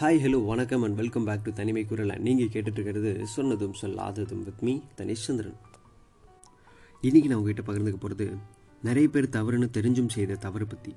[0.00, 2.18] Hi hello வணக்கம் and welcome back to தனிமை குரல்.
[2.18, 5.56] நீங்கள் கேட்டுட்டு இருக்கிறது சொன்னதும் சொல்லாததும் வித் மீ தனிஷ்சந்திரன்
[7.02, 8.36] இன்றைக்கி நான் உங்ககிட்ட பகிர்ந்துக்க போகிறது
[8.82, 10.94] நிறைய பேர் தவறுன்னு தெரிஞ்சும் செய்த தவறு பற்றி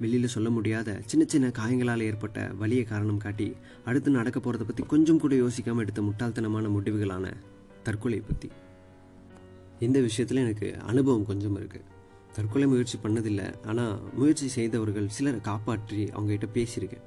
[0.00, 5.18] வெளியில் சொல்ல முடியாத சின்ன சின்ன காயங்களால் ஏற்பட்ட வலியை காரணம் காட்டி அடுத்து நடக்க போகிறத பற்றி கொஞ்சம்
[5.18, 7.32] கூட யோசிக்காமல் எடுத்த முட்டாள்தனமான முடிவுகளான
[7.82, 8.50] தற்கொலை பற்றி
[9.78, 11.88] இந்த விஷயத்தில் எனக்கு அனுபவம் கொஞ்சம் இருக்குது
[12.34, 17.06] தற்கொலை முயற்சி பண்ணதில்லை ஆனால் முயற்சி செய்தவர்கள் சிலரை காப்பாற்றி அவங்ககிட்ட பேசியிருக்கேன்.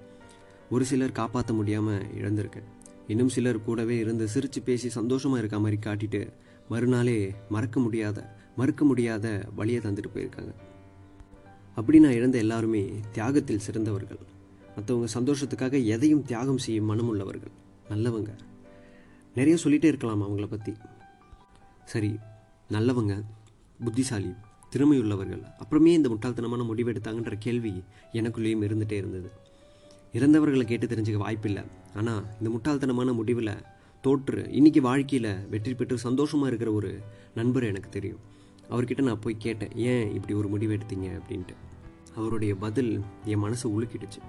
[0.70, 2.70] ஒரு சிலர் காப்பாற்ற முடியாமல் இழந்திருக்கேன்
[3.08, 6.22] இன்னும் சிலர் கூடவே இருந்து சிரித்து பேசி சந்தோஷமாக இருக்க மாதிரி காட்டிட்டு
[6.70, 7.18] மறுநாளே
[7.50, 8.20] மறக்க முடியாத
[8.58, 9.26] மறுக்க முடியாத
[9.56, 10.54] வழியை தந்துட்டு போயிருக்காங்க.
[11.76, 14.22] அப்படி நான் இழந்த எல்லாருமே தியாகத்தில் சிறந்தவர்கள்.
[14.76, 17.54] மற்றவங்க சந்தோஷத்துக்காக எதையும் தியாகம் செய்யும் மனமுள்ளவர்கள்
[17.90, 18.32] நல்லவங்க.
[19.36, 20.74] நிறைய சொல்லிகிட்டே இருக்கலாம் அவங்கள பற்றி
[21.86, 22.12] சரி
[22.70, 23.16] நல்லவங்க
[23.80, 24.32] புத்திசாலி
[24.74, 25.44] திறமையுள்ளவர்கள்.
[25.58, 27.74] அப்புறமே இந்த முட்டாள்தனமான முடிவெடுத்தாங்கன்ற கேள்வி
[28.14, 29.30] எனக்குள்ளேயும் இருந்துகிட்டே இருந்தது.
[30.16, 31.64] இறந்தவர்களை கேட்டு தெரிஞ்சுக்க வாய்ப்பில்லை.
[31.96, 33.64] ஆனால் இந்த முட்டாள்தனமான முடிவில்
[34.02, 37.00] தோற்று இன்னைக்கு வாழ்க்கையில் வெற்றி பெற்று சந்தோஷமாக இருக்கிற ஒரு
[37.36, 38.20] நண்பர் எனக்கு தெரியும்.
[38.70, 41.20] அவர்கிட்ட நான் போய் கேட்டேன் ஏன் இப்படி ஒரு முடிவு எடுத்தீங்க?
[41.20, 41.56] அப்படின்ட்டு.
[42.16, 44.22] அவருடைய பதில் என் மனசை உலுக்கிடுச்சு.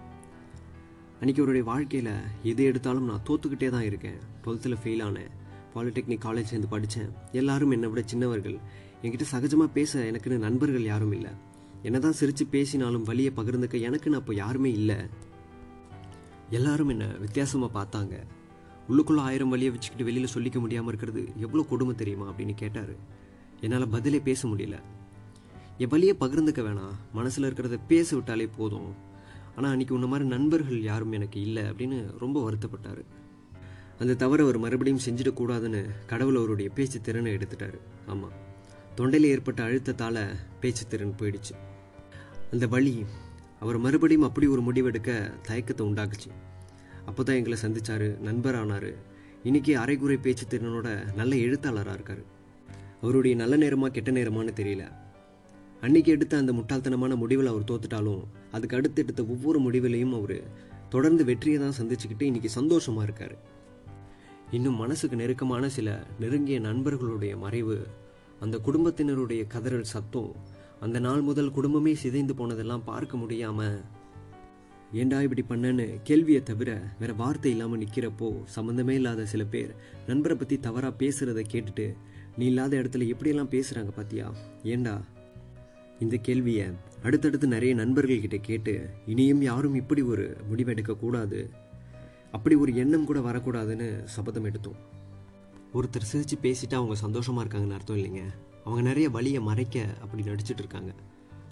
[1.21, 2.11] அன்றைக்கி அவருடைய வாழ்க்கையில்
[2.43, 4.19] எது எடுத்தாலும் நான் தோத்துக்கிட்டே தான் இருக்கேன்.
[4.45, 5.31] டுவெல்த்தில் ஃபெயில் ஆனேன்.
[5.75, 8.59] பாலிடெக்னிக் காலேஜ் சேர்ந்து படித்தேன் எல்லாரும் என்னை விட சின்னவர்கள்.
[9.03, 11.31] என்கிட்ட சகஜமாக பேச எனக்குன்னு நண்பர்கள் யாரும் இல்லை.
[11.83, 14.97] என்ன தான் சிரித்து பேசினாலும் வழியை பகிர்ந்துக்க எனக்குன்னு அப்போ யாருமே இல்லை.
[16.51, 18.17] எல்லாரும் என்ன வித்தியாசமாக பார்த்தாங்க.
[18.91, 22.95] உள்ளுக்குள்ளே ஆயிரம் வழியை வச்சுக்கிட்டு வெளியில் சொல்லிக்க முடியாமல் இருக்கிறது எவ்வளோ கொடுமை தெரியுமா அப்படின்னு கேட்டார்.
[23.61, 24.79] என்னால் பதிலே பேச முடியல.
[25.79, 26.95] என் வழியை பகிர்ந்துக்க வேணாம்.
[27.13, 28.95] மனசில் இருக்கிறத பேச விட்டாலே போதும்.
[29.57, 33.03] ஆனால் அன்றைக்கி உன்ன மாதிரி நண்பர்கள் யாரும் எனக்கு இல்லை அப்படின்னு ரொம்ப வருத்தப்பட்டார்.
[33.99, 37.79] அந்த தவிர அவர் மறுபடியும் செஞ்சிடக்கூடாதுன்னு கடவுள் அவருடைய பேச்சு திறனை எடுத்துட்டாரு.
[38.07, 38.35] ஆமாம்
[38.95, 40.23] தொண்டையில் ஏற்பட்ட அழுத்தத்தால்
[40.61, 41.55] பேச்சு திறன் போயிடுச்சு.
[42.53, 43.07] அந்த வழி
[43.61, 45.11] அவர் மறுபடியும் அப்படி ஒரு முடிவெடுக்க
[45.43, 46.31] தயக்கத்தை உண்டாக்குச்சு.
[47.05, 48.91] அப்போ தான் எங்களை சந்திச்சாரு நண்பரானார்.
[49.45, 52.23] இன்றைக்கி அரைகுறை பேச்சு திறனோட நல்ல எழுத்தாளராக இருக்கார்.
[53.01, 54.85] அவருடைய நல்ல நேரமா கெட்ட நேரமான்னு தெரியல.
[55.81, 58.23] அன்னைக்கு எடுத்த அந்த முட்டாள்தனமான முடிவில் அவர் தோத்துட்டாலும்
[58.53, 60.39] அதுக்கு அடுத்து எடுத்த ஒவ்வொரு முடிவிலையும் அவர்
[60.89, 63.37] தொடர்ந்து வெற்றியை தான் சந்திச்சுக்கிட்டு இன்னைக்கு சந்தோஷமா இருக்கார்.
[64.51, 67.87] இன்னும் மனசுக்கு நெருக்கமான சில நெருங்கிய நண்பர்களுடைய மறைவு
[68.41, 70.33] அந்த குடும்பத்தினருடைய கதறல் சத்தம்
[70.81, 73.61] அந்த நாள் முதல் குடும்பமே சிதைந்து போனதெல்லாம் பார்க்க முடியாம
[74.93, 79.75] ஏண்டா இப்படி பண்ணேன்னு கேள்வியை தவிர வேற வார்த்தை இல்லாமல் நிற்கிறப்போ சம்மந்தமே இல்லாத சில பேர்
[80.07, 81.97] நண்பரை பற்றி தவறாக பேசுகிறத கேட்டுட்டு
[82.37, 84.35] நீ இல்லாத இடத்துல எப்படியெல்லாம் பேசுகிறாங்க பாத்தியா?
[84.63, 85.01] ஏண்டா?
[86.01, 86.67] இந்த கேள்வியை
[87.03, 91.51] அடுத்தடுத்து நிறைய நண்பர்கள் கிட்ட கேட்டு இனியும் யாரும் இப்படி ஒரு முடிவெடுக்க கூடாது.
[92.31, 94.81] அப்படி ஒரு எண்ணம் கூட வரக்கூடாதுன்னு சபதம் எடுத்தோம்.
[95.75, 98.25] ஒருத்தர் சிரித்து பேசிட்டு அவங்க சந்தோஷமாக இருக்காங்கன்னு அர்த்தம் இல்லைங்க.
[98.67, 100.93] அவங்க நிறைய வழியை மறைக்க அப்படி நடிச்சிட்டு இருக்காங்க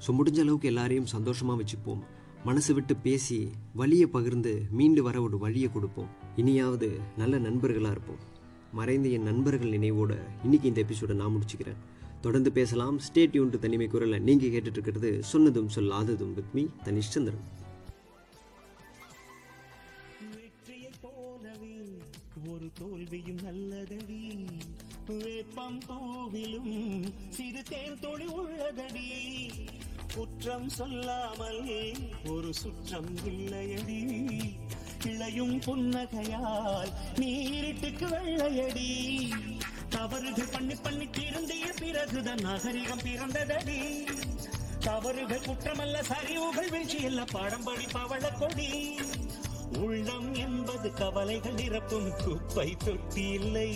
[0.05, 2.03] ஸோ முடிஞ்ச அளவுக்கு எல்லாரையும் சந்தோஷமாக வச்சுப்போம்.
[2.49, 3.39] மனசு விட்டு பேசி
[3.81, 6.11] வழியை பகிர்ந்து மீண்டு வர ஒரு வழியை கொடுப்போம்.
[6.41, 6.89] இனியாவது
[7.21, 8.23] நல்ல நண்பர்களாக இருப்போம்.
[8.79, 10.13] மறைந்த என் நண்பர்கள் நினைவோட
[10.45, 11.81] இன்னைக்கு இந்த எபிசோடை நான் முடிச்சுக்கிறேன்.
[12.25, 12.97] தொடர்ந்து பேசலாம்.
[13.07, 17.45] ஸ்டேட் யூன் தனிமை குரலை நீங்கள் கேட்டுட்ருக்கிறது சொன்னதும் சொல்லாததும் வித் மீ தனிஷ்சந்திரன்
[22.53, 24.23] ஒரு தோல்வியும் நல்லதடி.
[25.07, 29.49] வேப்பம் பூவிலும் சிறு தேன் தொழி உள்ளதடி.
[30.15, 31.93] குற்றம் சொல்லாமல்
[32.29, 34.31] ஒரு சுற்றம் இல்லையடி.
[35.05, 39.31] இளையும் புன்னகையால் நீரிட்டுக்கு வெள்ளையடி.
[39.89, 44.09] தவறுகள் பண்ணி பண்ணி திருந்திய பிறகுதான் நாகரிகம் பிறந்ததடி.
[44.81, 48.97] தவறுகள் குற்றமல்ல சரிவுகள் வீழ்ச்சி இல்ல பாடம் படி பவள கொடி.
[49.79, 53.73] உள்ளம் என்பது கவலைகள் நிரப்பும் குப்பை தொட்டி இல்லை.